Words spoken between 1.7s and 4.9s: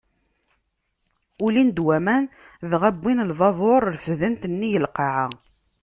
waman, dɣa wwin lbabuṛ, refden-t nnig n